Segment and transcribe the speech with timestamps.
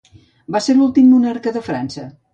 [0.55, 2.09] Va ser l'últim monarca de França.